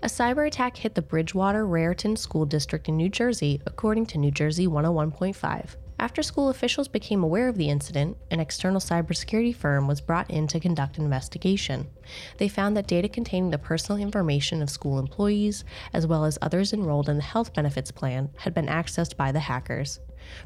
[0.00, 4.30] A cyber attack hit the Bridgewater Raritan School District in New Jersey, according to New
[4.30, 5.74] Jersey 101.5.
[5.98, 10.46] After school officials became aware of the incident, an external cybersecurity firm was brought in
[10.46, 11.88] to conduct an investigation.
[12.36, 16.72] They found that data containing the personal information of school employees, as well as others
[16.72, 19.98] enrolled in the health benefits plan, had been accessed by the hackers.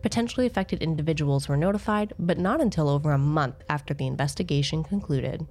[0.00, 5.44] Potentially affected individuals were notified, but not until over a month after the investigation concluded.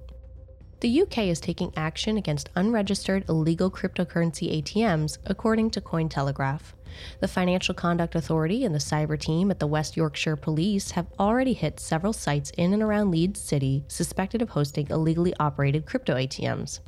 [0.80, 6.72] The UK is taking action against unregistered illegal cryptocurrency ATMs, according to Cointelegraph.
[7.20, 11.52] The Financial Conduct Authority and the cyber team at the West Yorkshire Police have already
[11.52, 16.80] hit several sites in and around Leeds City suspected of hosting illegally operated crypto ATMs.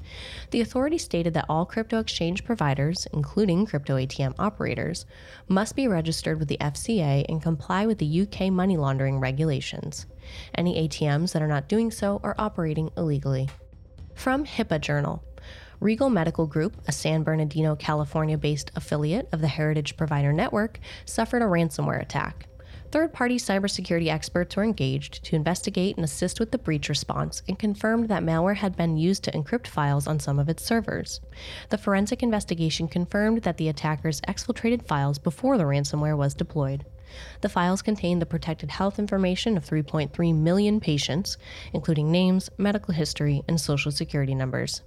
[0.53, 5.05] The authority stated that all crypto exchange providers, including crypto ATM operators,
[5.49, 10.07] must be registered with the FCA and comply with the UK money laundering regulations.
[10.55, 13.51] Any ATMs that are not doing so are operating illegally.
[14.15, 15.25] From HIPAA Journal.
[15.81, 21.43] Regal Medical Group, a San Bernardino, California based affiliate of the Heritage Provider Network, suffered
[21.43, 22.47] a ransomware attack.
[22.93, 27.59] Third party cybersecurity experts were engaged to investigate and assist with the breach response and
[27.59, 31.21] confirmed that malware had been used to encrypt files on some of its servers.
[31.71, 36.85] The forensic investigation confirmed that the attackers exfiltrated files before the ransomware was deployed.
[37.41, 41.37] The files contain the protected health information of 3.3 million patients,
[41.73, 44.83] including names, medical history, and social security numbers.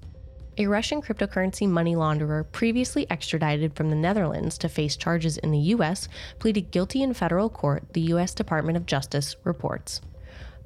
[0.57, 5.59] A Russian cryptocurrency money launderer previously extradited from the Netherlands to face charges in the
[5.59, 6.07] U.S.
[6.39, 8.33] pleaded guilty in federal court, the U.S.
[8.33, 9.99] Department of Justice reports.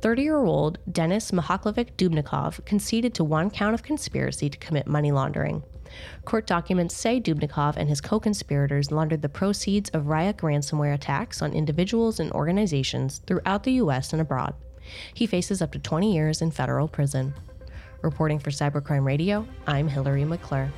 [0.02, 5.12] 30 year old Denis Mikhailovich Dubnikov conceded to one count of conspiracy to commit money
[5.12, 5.64] laundering.
[6.24, 11.42] Court documents say Dubnikov and his co conspirators laundered the proceeds of Ryuk ransomware attacks
[11.42, 14.14] on individuals and organizations throughout the U.S.
[14.14, 14.54] and abroad.
[15.14, 17.34] He faces up to 20 years in federal prison.
[18.02, 20.72] Reporting for Cybercrime Radio, I'm Hillary McClure.